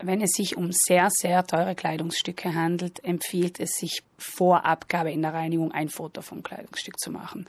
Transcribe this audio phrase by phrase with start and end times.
[0.00, 5.22] Wenn es sich um sehr, sehr teure Kleidungsstücke handelt, empfiehlt es sich vor Abgabe in
[5.22, 7.46] der Reinigung ein Foto vom Kleidungsstück zu machen.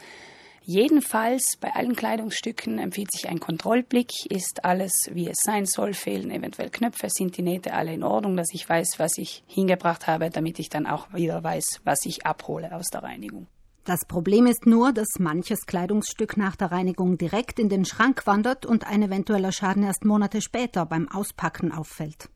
[0.63, 4.11] Jedenfalls bei allen Kleidungsstücken empfiehlt sich ein Kontrollblick.
[4.29, 5.93] Ist alles, wie es sein soll?
[5.93, 7.07] Fehlen eventuell Knöpfe?
[7.09, 10.69] Sind die Nähte alle in Ordnung, dass ich weiß, was ich hingebracht habe, damit ich
[10.69, 13.47] dann auch wieder weiß, was ich abhole aus der Reinigung?
[13.85, 18.65] Das Problem ist nur, dass manches Kleidungsstück nach der Reinigung direkt in den Schrank wandert
[18.65, 22.29] und ein eventueller Schaden erst Monate später beim Auspacken auffällt.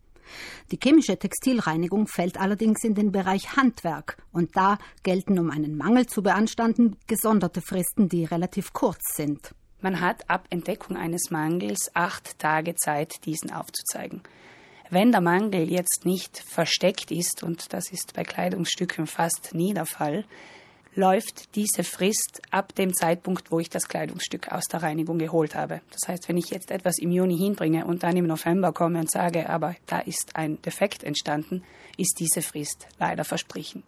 [0.71, 6.07] Die chemische Textilreinigung fällt allerdings in den Bereich Handwerk und da gelten, um einen Mangel
[6.07, 9.53] zu beanstanden, gesonderte Fristen, die relativ kurz sind.
[9.81, 14.21] Man hat ab Entdeckung eines Mangels acht Tage Zeit, diesen aufzuzeigen.
[14.89, 19.85] Wenn der Mangel jetzt nicht versteckt ist, und das ist bei Kleidungsstücken fast nie der
[19.85, 20.23] Fall,
[20.95, 25.81] läuft diese Frist ab dem Zeitpunkt, wo ich das Kleidungsstück aus der Reinigung geholt habe.
[25.91, 29.11] Das heißt, wenn ich jetzt etwas im Juni hinbringe und dann im November komme und
[29.11, 31.63] sage, aber da ist ein Defekt entstanden,
[31.97, 33.83] ist diese Frist leider verstrichen.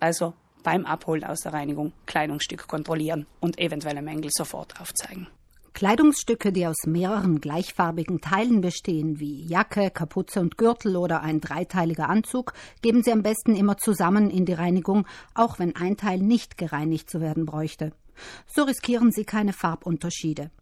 [0.00, 5.28] Also beim Abholen aus der Reinigung Kleidungsstück kontrollieren und eventuelle Mängel sofort aufzeigen.
[5.74, 12.08] Kleidungsstücke, die aus mehreren gleichfarbigen Teilen bestehen, wie Jacke, Kapuze und Gürtel oder ein dreiteiliger
[12.08, 16.58] Anzug, geben Sie am besten immer zusammen in die Reinigung, auch wenn ein Teil nicht
[16.58, 17.92] gereinigt zu werden bräuchte.
[18.46, 20.52] So riskieren Sie keine Farbunterschiede.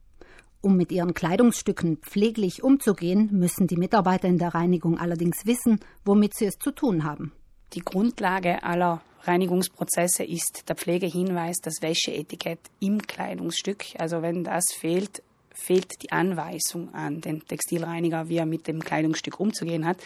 [0.63, 6.35] Um mit ihren Kleidungsstücken pfleglich umzugehen, müssen die Mitarbeiter in der Reinigung allerdings wissen, womit
[6.35, 7.33] sie es zu tun haben.
[7.75, 13.85] Die Grundlage aller Reinigungsprozesse ist der Pflegehinweis, das Wäscheetikett im Kleidungsstück.
[13.99, 15.23] Also wenn das fehlt,
[15.55, 19.99] fehlt die Anweisung an den Textilreiniger, wie er mit dem Kleidungsstück umzugehen hat.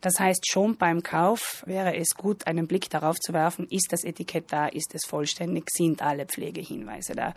[0.00, 4.04] Das heißt, schon beim Kauf wäre es gut, einen Blick darauf zu werfen, ist das
[4.04, 7.34] Etikett da, ist es vollständig, sind alle Pflegehinweise da.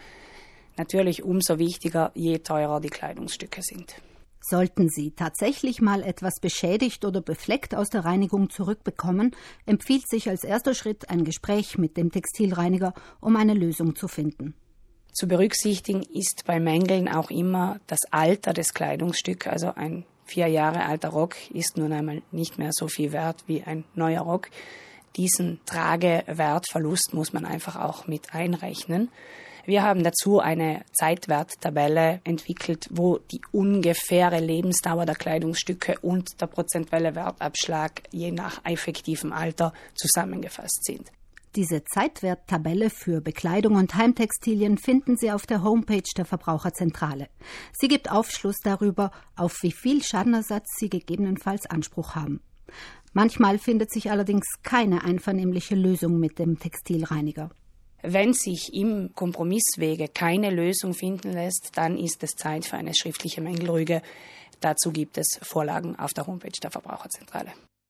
[0.77, 3.95] Natürlich umso wichtiger, je teurer die Kleidungsstücke sind.
[4.41, 10.43] Sollten Sie tatsächlich mal etwas beschädigt oder befleckt aus der Reinigung zurückbekommen, empfiehlt sich als
[10.43, 14.53] erster Schritt ein Gespräch mit dem Textilreiniger, um eine Lösung zu finden.
[15.13, 19.47] Zu berücksichtigen ist bei Mängeln auch immer das Alter des Kleidungsstücks.
[19.47, 23.63] Also ein vier Jahre alter Rock ist nun einmal nicht mehr so viel wert wie
[23.63, 24.49] ein neuer Rock.
[25.15, 29.09] Diesen Tragewertverlust muss man einfach auch mit einrechnen.
[29.65, 37.15] Wir haben dazu eine Zeitwerttabelle entwickelt, wo die ungefähre Lebensdauer der Kleidungsstücke und der prozentuelle
[37.15, 41.11] Wertabschlag je nach effektivem Alter zusammengefasst sind.
[41.55, 47.29] Diese Zeitwerttabelle für Bekleidung und Heimtextilien finden Sie auf der Homepage der Verbraucherzentrale.
[47.71, 52.41] Sie gibt Aufschluss darüber, auf wie viel Schadenersatz Sie gegebenenfalls Anspruch haben.
[53.17, 57.49] Manchmal findet sich allerdings keine einvernehmliche Lösung mit dem Textilreiniger.
[58.03, 63.39] Wenn sich im Kompromisswege keine Lösung finden lässt, dann ist es Zeit für eine schriftliche
[63.39, 64.01] Mängelrüge.
[64.59, 67.53] Dazu gibt es Vorlagen auf der Homepage der Verbraucherzentrale.